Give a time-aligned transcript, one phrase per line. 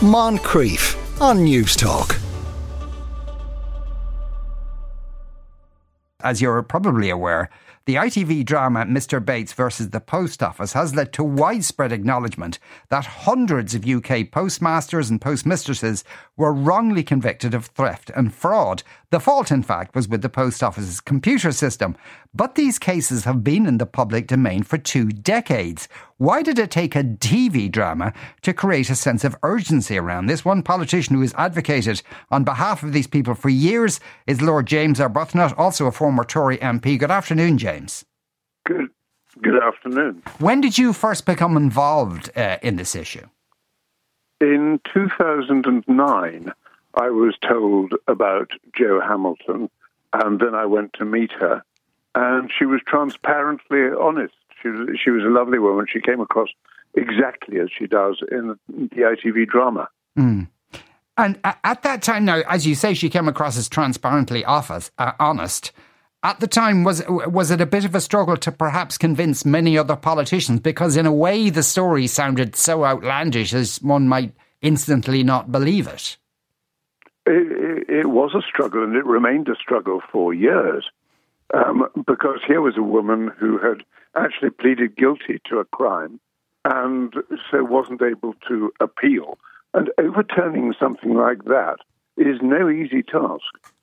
[0.00, 2.20] Moncrieff on Newstalk.
[6.20, 7.48] As you're probably aware,
[7.86, 9.24] the ITV drama Mr.
[9.24, 12.58] Bates versus the Post Office has led to widespread acknowledgement
[12.88, 16.02] that hundreds of UK postmasters and postmistresses
[16.36, 18.82] were wrongly convicted of theft and fraud.
[19.10, 21.96] The fault, in fact, was with the Post Office's computer system.
[22.34, 25.88] But these cases have been in the public domain for two decades.
[26.18, 28.12] Why did it take a TV drama
[28.42, 30.44] to create a sense of urgency around this?
[30.44, 34.98] One politician who has advocated on behalf of these people for years is Lord James
[34.98, 36.98] Arbuthnot, also a former Tory MP.
[36.98, 37.75] Good afternoon, James.
[38.64, 38.90] Good.
[39.42, 40.22] Good afternoon.
[40.38, 43.26] When did you first become involved uh, in this issue?
[44.40, 46.52] In 2009,
[46.94, 49.68] I was told about Jo Hamilton,
[50.12, 51.62] and then I went to meet her,
[52.14, 54.34] and she was transparently honest.
[54.62, 55.86] She was, she was a lovely woman.
[55.90, 56.48] She came across
[56.94, 59.88] exactly as she does in the ITV drama.
[60.18, 60.48] Mm.
[61.18, 65.12] And at that time, now, as you say, she came across as transparently office, uh,
[65.18, 65.72] honest.
[66.26, 69.78] At the time, was was it a bit of a struggle to perhaps convince many
[69.78, 70.58] other politicians?
[70.58, 75.86] Because in a way, the story sounded so outlandish as one might instantly not believe
[75.86, 76.16] it.
[77.26, 80.90] It, it was a struggle, and it remained a struggle for years.
[81.54, 83.84] Um, because here was a woman who had
[84.16, 86.18] actually pleaded guilty to a crime
[86.64, 87.14] and
[87.52, 89.38] so wasn't able to appeal.
[89.74, 91.76] And overturning something like that
[92.16, 93.75] is no easy task.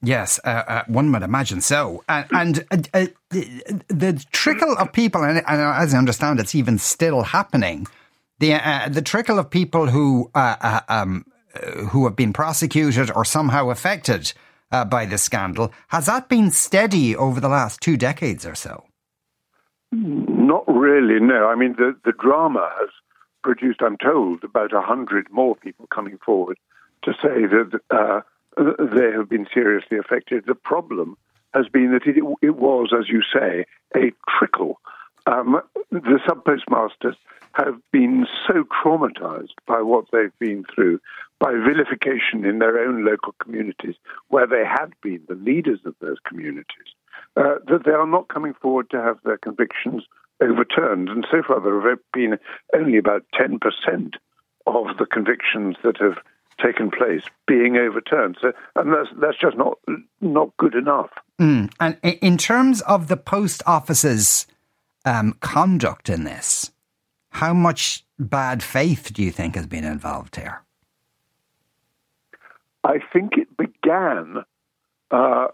[0.00, 2.04] Yes, uh, uh, one would imagine so.
[2.08, 6.78] Uh, and uh, the, the, trickle of people, and, and, as I understand, it's even
[6.78, 7.86] still happening.
[8.38, 11.24] The uh, the trickle of people who uh, um,
[11.90, 14.32] who have been prosecuted or somehow affected
[14.70, 18.84] by the scandal has that been steady over the last two decades or so?
[19.90, 21.18] Not really.
[21.18, 22.90] No, I mean the the drama has
[23.42, 26.58] produced, I'm told, about a hundred more people coming forward
[27.02, 28.22] to say that
[28.58, 30.44] they have been seriously affected.
[30.46, 31.16] The problem
[31.54, 33.64] has been that it, it was, as you say,
[33.96, 34.80] a trickle.
[35.26, 35.60] Um,
[35.90, 37.16] the sub postmasters
[37.52, 41.00] have been so traumatized by what they've been through,
[41.40, 43.94] by vilification in their own local communities,
[44.28, 46.88] where they had been the leaders of those communities,
[47.36, 50.04] uh, that they are not coming forward to have their convictions
[50.40, 51.08] overturned.
[51.08, 52.38] And so far, there have been
[52.74, 53.58] only about 10%
[54.66, 56.18] of the convictions that have
[56.62, 58.36] taken place being overturned.
[58.40, 59.78] So, and that's that's just not
[60.20, 61.10] not good enough.
[61.40, 61.72] Mm.
[61.80, 64.46] And in terms of the post office's
[65.04, 66.70] um, conduct in this,
[67.30, 70.62] how much bad faith do you think has been involved here?
[72.84, 74.44] I think it began
[75.10, 75.48] uh,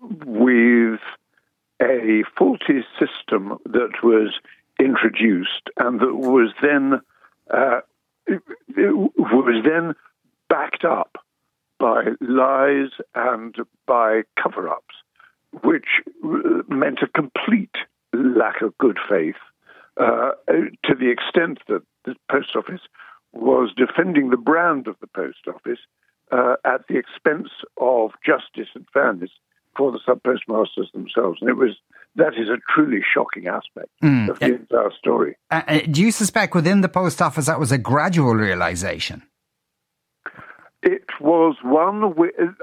[0.00, 1.00] with
[1.80, 4.32] a faulty system that was
[4.78, 7.00] introduced and that was then
[7.50, 7.80] uh,
[8.76, 9.94] was then
[12.06, 13.56] by lies and
[13.86, 14.94] by cover ups,
[15.62, 16.02] which
[16.68, 17.76] meant a complete
[18.12, 19.36] lack of good faith
[19.98, 20.32] uh,
[20.84, 22.82] to the extent that the post office
[23.32, 25.80] was defending the brand of the post office
[26.32, 27.48] uh, at the expense
[27.80, 29.30] of justice and fairness
[29.76, 31.38] for the sub postmasters themselves.
[31.40, 31.76] And it was
[32.16, 34.30] that is a truly shocking aspect mm.
[34.30, 35.36] of the entire story.
[35.50, 39.22] Uh, uh, do you suspect within the post office that was a gradual realization?
[40.86, 42.14] It was one,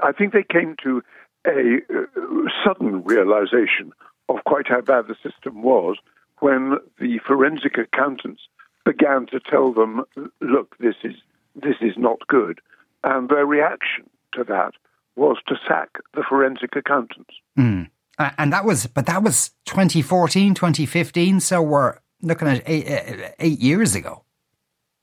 [0.02, 1.02] I think they came to
[1.46, 2.22] a uh,
[2.64, 3.92] sudden realization
[4.30, 5.98] of quite how bad the system was
[6.40, 8.40] when the forensic accountants
[8.86, 10.04] began to tell them,
[10.40, 11.12] look, this is,
[11.54, 12.60] this is not good.
[13.02, 14.72] And their reaction to that
[15.16, 17.34] was to sack the forensic accountants.
[17.58, 17.90] Mm.
[18.18, 21.40] Uh, and that was, but that was 2014, 2015.
[21.40, 24.24] So we're looking at eight, uh, eight years ago.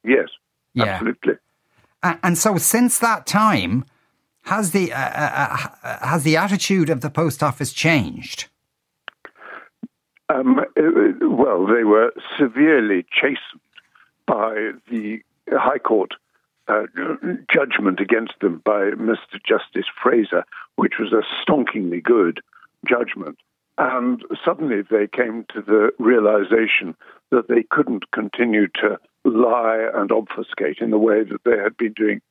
[0.04, 0.30] Yes,
[0.74, 0.86] yeah.
[0.86, 1.36] absolutely.
[2.04, 3.86] And so, since that time,
[4.44, 8.48] has the uh, uh, uh, has the attitude of the post office changed?
[10.30, 10.62] Um,
[11.22, 13.62] well, they were severely chastened
[14.26, 16.14] by the High Court
[16.68, 16.84] uh,
[17.54, 19.40] judgment against them by Mr.
[19.46, 20.44] Justice Fraser,
[20.76, 22.40] which was a stonkingly good
[22.88, 23.38] judgment.
[23.78, 26.96] And suddenly they came to the realization
[27.32, 31.94] that they couldn't continue to lie and obfuscate in the way that they had been
[31.94, 32.22] doing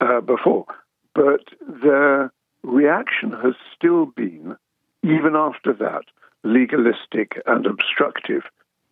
[0.00, 0.66] uh, before.
[1.14, 1.44] But
[1.82, 2.32] their
[2.62, 4.56] reaction has still been,
[5.02, 6.04] even after that,
[6.44, 8.42] legalistic and obstructive.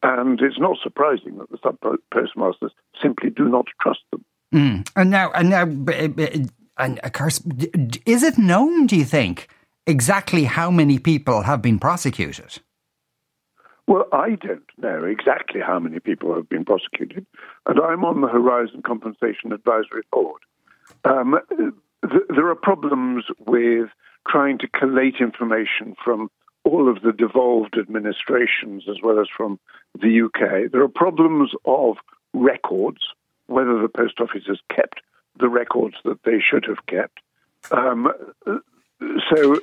[0.03, 1.79] And it's not surprising that the sub
[2.13, 2.73] postmasters
[3.03, 4.25] simply do not trust them.
[4.55, 4.91] Mm.
[4.95, 5.65] And now, and now,
[6.79, 7.43] and of course,
[8.07, 8.87] is it known?
[8.87, 9.49] Do you think
[9.87, 12.61] exactly how many people have been prosecuted?
[13.89, 17.25] Well, I don't know exactly how many people have been prosecuted,
[17.65, 20.43] and I'm on the Horizon Compensation Advisory Board.
[21.07, 23.89] Um, th- there are problems with
[24.29, 26.31] trying to collate information from
[26.65, 29.59] all of the devolved administrations as well as from
[29.99, 30.71] the UK.
[30.71, 31.97] There are problems of
[32.35, 33.01] records,
[33.47, 35.01] whether the post office has kept
[35.41, 37.21] the records that they should have kept.
[37.71, 38.13] Um,
[39.31, 39.61] so,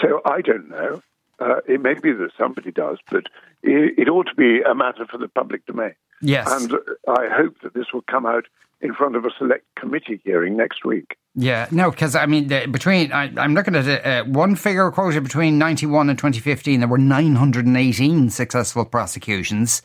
[0.00, 1.02] so I don't know.
[1.40, 3.26] Uh, it may be that somebody does, but
[3.62, 5.94] it, it, ought to be a matter for the public domain.
[6.20, 6.50] Yes.
[6.50, 6.74] And
[7.08, 8.46] I hope that this will come out
[8.80, 11.16] in front of a select committee hearing next week.
[11.34, 14.90] Yeah, no, because I mean, the, between I, am looking at it, uh, one figure
[14.90, 19.82] quoted between 91 and 2015, there were 918 successful prosecutions,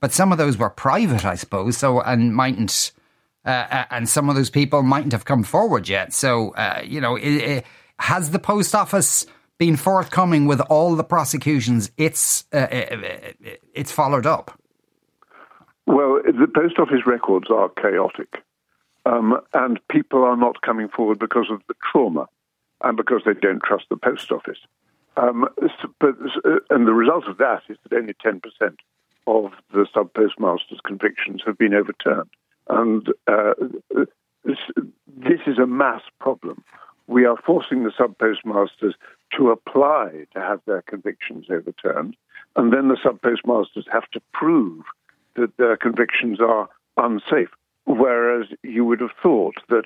[0.00, 1.78] but some of those were private, I suppose.
[1.78, 2.92] So and mightn't,
[3.46, 6.12] uh, uh and some of those people mightn't have come forward yet.
[6.12, 7.66] So uh, you know, it, it,
[7.98, 9.26] has the post office
[9.60, 12.66] been forthcoming with all the prosecutions it's uh,
[13.74, 14.58] it's followed up?
[15.86, 18.42] Well, the post office records are chaotic,
[19.04, 22.26] um, and people are not coming forward because of the trauma
[22.82, 24.58] and because they don't trust the post office.
[25.18, 25.46] Um,
[25.98, 26.14] but,
[26.46, 28.40] uh, and the result of that is that only 10%
[29.26, 32.30] of the sub postmasters' convictions have been overturned.
[32.68, 33.52] And uh,
[34.44, 36.64] this is a mass problem
[37.10, 38.94] we are forcing the sub postmasters
[39.36, 42.16] to apply to have their convictions overturned,
[42.56, 44.84] and then the sub postmasters have to prove
[45.36, 47.48] that their convictions are unsafe.
[47.86, 49.84] Whereas you would have thought that,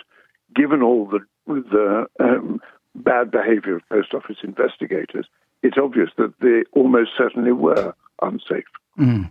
[0.54, 2.60] given all the the um,
[2.94, 5.26] bad behaviour of post office investigators,
[5.62, 8.64] it's obvious that they almost certainly were unsafe.
[8.98, 9.30] Mm.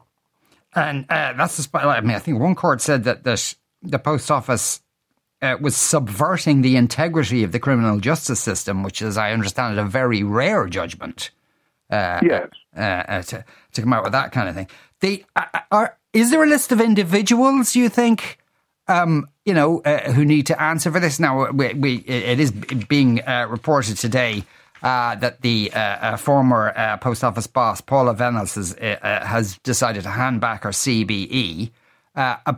[0.75, 1.79] And uh, that's the.
[1.79, 4.81] I mean, I think one court said that that the post office
[5.43, 9.81] uh, was subverting the integrity of the criminal justice system, which is, I understand it,
[9.81, 11.31] a very rare judgment.
[11.89, 12.47] Uh, yes.
[12.75, 14.67] Uh, uh to, to come out with that kind of thing.
[15.01, 18.39] The, uh, uh, are, is there a list of individuals you think,
[18.87, 19.81] um, you know,
[20.15, 21.19] who need to answer for this?
[21.19, 24.45] Now, we, we it is being reported today
[24.81, 25.71] that the
[26.17, 31.71] former post office boss, Paula Vennells, has, has decided to hand back her CBE.
[32.15, 32.53] Uh, uh,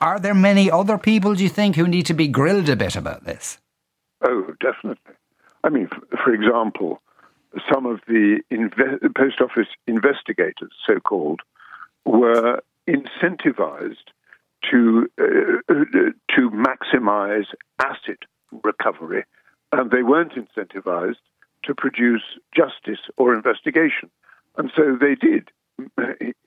[0.00, 2.96] are there many other people, do you think, who need to be grilled a bit
[2.96, 3.58] about this?
[4.22, 5.14] Oh, definitely.
[5.62, 5.88] I mean,
[6.24, 7.02] for example,
[7.72, 11.40] some of the inve- post office investigators, so called,
[12.04, 13.96] were incentivized
[14.70, 15.74] to uh,
[16.34, 17.46] to maximize
[17.78, 18.18] asset
[18.64, 19.24] recovery,
[19.72, 21.16] and they weren't incentivized
[21.64, 22.22] to produce
[22.54, 24.10] justice or investigation,
[24.56, 25.50] and so they did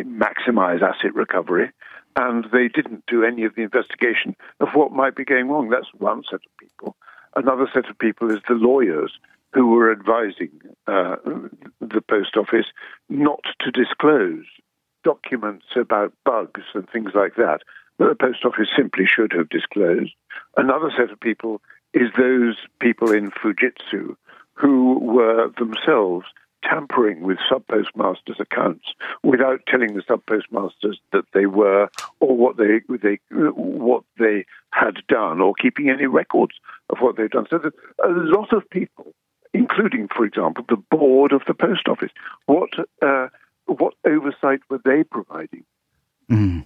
[0.01, 1.71] maximize asset recovery,
[2.15, 5.69] and they didn't do any of the investigation of what might be going wrong.
[5.69, 6.95] That's one set of people.
[7.35, 9.13] Another set of people is the lawyers
[9.53, 10.51] who were advising
[10.87, 11.15] uh,
[11.79, 12.67] the post office
[13.07, 14.45] not to disclose
[15.03, 17.61] documents about bugs and things like that
[17.97, 20.13] that the post office simply should have disclosed.
[20.57, 21.61] Another set of people
[21.93, 24.15] is those people in Fujitsu
[24.53, 26.25] who were themselves
[26.63, 28.85] tampering with sub postmasters' accounts
[29.23, 31.89] without telling the sub postmasters that they were
[32.19, 36.53] or what they, they what they had done or keeping any records
[36.89, 37.47] of what they'd done.
[37.49, 37.73] So that
[38.03, 39.13] a lot of people,
[39.53, 42.11] including, for example, the board of the post office,
[42.45, 42.69] what
[43.01, 43.27] uh,
[43.65, 45.63] what oversight were they providing?
[46.29, 46.65] Mm.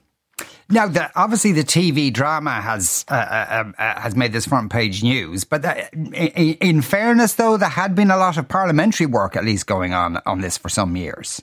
[0.69, 4.71] Now, the, obviously, the TV drama has uh, uh, um, uh, has made this front
[4.71, 5.43] page news.
[5.43, 9.67] But in, in, fairness, though, there had been a lot of parliamentary work, at least,
[9.67, 11.41] going on on this for some years.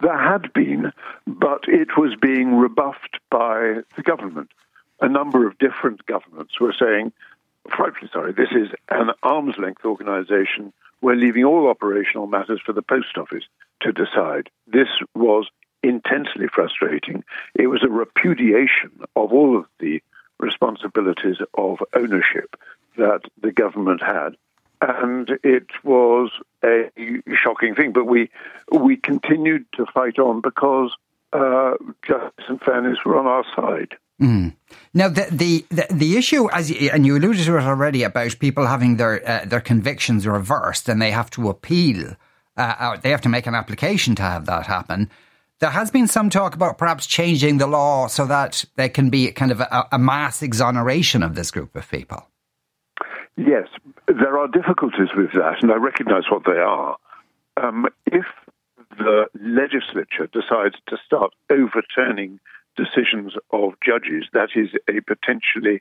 [0.00, 0.92] There had been,
[1.26, 4.50] but it was being rebuffed by the government.
[5.00, 7.12] A number of different governments were saying,
[7.68, 10.72] frightfully sorry, this is an arm's length organisation.
[11.00, 13.44] We're leaving all operational matters for the post office
[13.82, 14.50] to decide.
[14.66, 15.48] This was
[15.82, 17.24] intensely frustrating.
[17.54, 20.02] It was a repudiation of all of the
[20.38, 22.56] responsibilities of ownership
[22.96, 24.30] that the government had.
[24.80, 26.30] And it was
[26.64, 26.90] a
[27.34, 28.30] shocking thing, but we
[28.70, 30.90] we continued to fight on because
[31.32, 31.74] uh,
[32.06, 33.96] justice and fairness were on our side.
[34.20, 34.54] Mm.
[34.92, 38.66] Now, the, the, the the issue, as and you alluded to it already, about people
[38.66, 42.16] having their uh, their convictions reversed and they have to appeal,
[42.56, 45.10] uh, they have to make an application to have that happen.
[45.62, 49.30] There has been some talk about perhaps changing the law so that there can be
[49.30, 52.26] kind of a, a mass exoneration of this group of people.
[53.36, 53.68] Yes,
[54.08, 56.96] there are difficulties with that, and I recognize what they are.
[57.62, 58.24] Um, if
[58.98, 62.40] the legislature decides to start overturning
[62.76, 65.80] decisions of judges, that is a potentially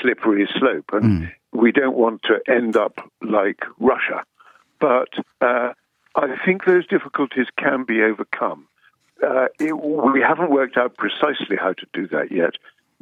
[0.00, 0.90] slippery slope.
[0.92, 1.32] And mm.
[1.52, 4.22] we don't want to end up like Russia.
[4.78, 5.08] But
[5.40, 5.72] uh,
[6.14, 8.68] I think those difficulties can be overcome
[9.22, 12.54] uh, it, we haven't worked out precisely how to do that yet,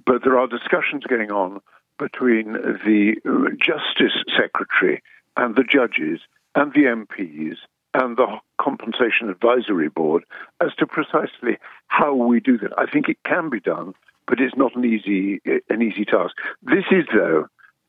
[0.07, 1.61] but there are discussions going on
[1.99, 3.15] between the
[3.59, 5.03] Justice Secretary
[5.37, 6.21] and the judges
[6.55, 7.57] and the MPs
[7.95, 8.27] and the
[8.61, 10.25] Compensation Advisory Board
[10.61, 12.73] as to precisely how we do that.
[12.77, 13.95] I think it can be done,
[14.27, 16.35] but it's not an easy an easy task.
[16.63, 17.47] This is though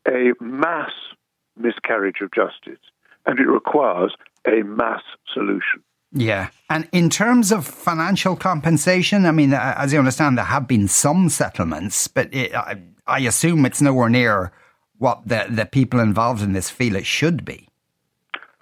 [0.07, 0.91] a mass
[1.57, 2.81] miscarriage of justice,
[3.25, 4.15] and it requires
[4.45, 5.01] a mass
[5.33, 5.83] solution.
[6.11, 6.49] Yeah.
[6.69, 11.29] And in terms of financial compensation, I mean, as you understand, there have been some
[11.29, 14.51] settlements, but it, I, I, assume it's nowhere near
[14.97, 17.67] what the, the people involved in this feel it should be.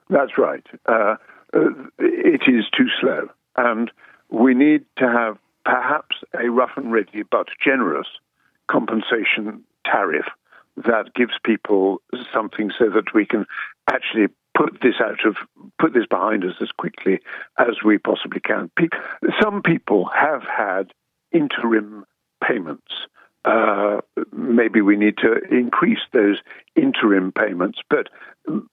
[0.09, 0.65] That's right.
[0.87, 1.15] Uh,
[1.53, 1.69] uh,
[1.99, 3.29] it is too slow.
[3.55, 3.91] And
[4.29, 8.07] we need to have perhaps a rough and ready but generous
[8.67, 10.25] compensation tariff
[10.77, 12.01] that gives people
[12.33, 13.45] something so that we can
[13.89, 15.35] actually put this out of
[15.79, 17.19] put this behind us as quickly
[17.57, 18.69] as we possibly can.
[19.41, 20.91] Some people have had
[21.31, 22.05] interim
[22.47, 22.91] payments.
[23.45, 23.99] Uh,
[24.31, 26.37] maybe we need to increase those
[26.75, 28.07] interim payments, but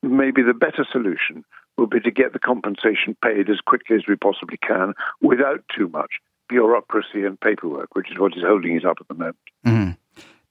[0.03, 1.45] maybe the better solution
[1.77, 5.89] will be to get the compensation paid as quickly as we possibly can without too
[5.89, 6.13] much
[6.49, 9.37] bureaucracy and paperwork, which is what is holding it up at the moment.
[9.67, 9.97] Mm.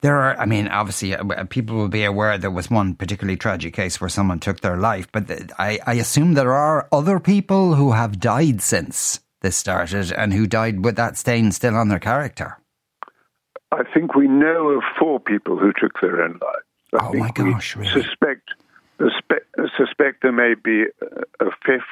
[0.01, 3.35] There are, I mean, obviously, uh, uh, people will be aware there was one particularly
[3.35, 5.29] tragic case where someone took their life, but
[5.59, 10.47] I, I assume there are other people who have died since this started and who
[10.47, 12.59] died with that stain still on their character.
[13.73, 16.65] I think we know of four people who took their own lives.
[16.93, 17.75] I oh my gosh!
[17.75, 18.01] Really?
[18.01, 18.49] Suspect,
[18.97, 19.45] suspect,
[19.77, 20.85] suspect there may be
[21.39, 21.83] a fifth.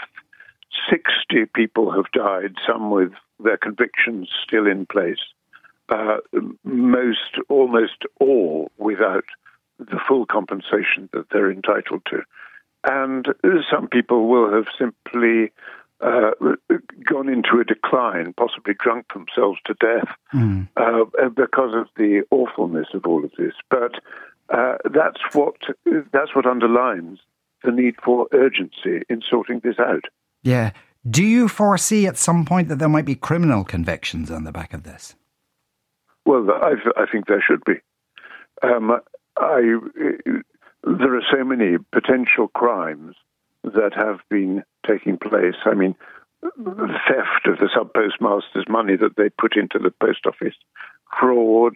[0.90, 5.20] Sixty people have died, some with their convictions still in place
[5.90, 6.18] uh,
[6.64, 9.26] most, almost all without
[9.80, 12.22] the full compensation that they're entitled to.
[12.84, 13.28] And
[13.72, 15.52] some people will have simply
[16.00, 16.32] uh,
[17.06, 20.68] gone into a decline, possibly drunk themselves to death mm.
[20.78, 23.54] uh, because of the awfulness of all of this.
[23.70, 23.96] But
[24.50, 25.56] uh, that's what
[26.14, 27.20] that's what underlines
[27.64, 30.06] the need for urgency in sorting this out.
[30.44, 30.72] Yeah.
[31.10, 34.74] Do you foresee at some point that there might be criminal convictions on the back
[34.74, 35.16] of this?
[36.28, 37.76] Well, I, I think there should be.
[38.62, 39.00] Um,
[39.38, 39.62] I,
[40.84, 43.16] there are so many potential crimes
[43.64, 45.56] that have been taking place.
[45.64, 45.96] I mean,
[46.42, 50.56] theft of the sub postmaster's money that they put into the post office,
[51.18, 51.76] fraud,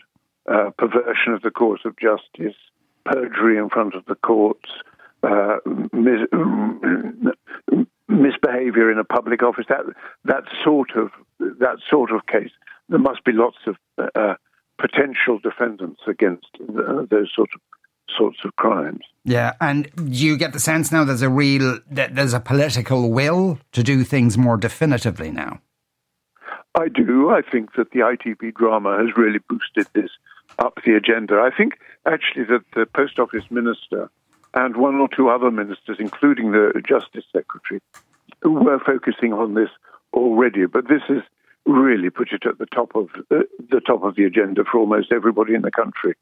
[0.51, 2.57] uh, perversion of the course of justice,
[3.05, 4.69] perjury in front of the courts,
[5.23, 5.59] uh,
[5.93, 6.27] mis-
[8.09, 9.67] misbehavior in a public office.
[9.69, 9.85] That
[10.25, 12.51] that sort of that sort of case
[12.91, 14.35] there must be lots of uh,
[14.79, 17.61] potential defendants against uh, those sort of
[18.15, 18.99] sorts of crimes.
[19.23, 23.57] Yeah, and you get the sense now there's a real that there's a political will
[23.71, 25.61] to do things more definitively now.
[26.75, 27.29] I do.
[27.29, 30.09] I think that the ITV drama has really boosted this
[30.59, 31.35] up the agenda.
[31.35, 34.09] I think actually that the Post Office Minister
[34.53, 37.81] and one or two other ministers, including the Justice Secretary,
[38.43, 39.69] were focusing on this
[40.13, 40.65] already.
[40.65, 41.23] But this is
[41.65, 45.11] really put it at the top of uh, the top of the agenda for almost
[45.11, 46.15] everybody in the country,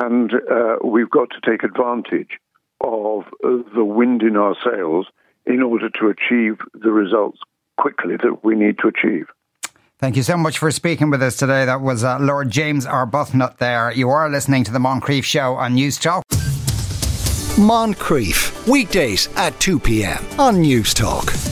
[0.00, 2.38] and uh, we've got to take advantage
[2.80, 5.06] of uh, the wind in our sails
[5.46, 7.40] in order to achieve the results
[7.76, 9.26] quickly that we need to achieve.
[9.98, 11.64] Thank you so much for speaking with us today.
[11.64, 13.90] That was uh, Lord James Arbuthnot there.
[13.90, 16.24] You are listening to the Moncrieff Show on News Talk.
[17.58, 20.24] Moncrieff, weekdays at 2 p.m.
[20.38, 21.47] on Newstalk.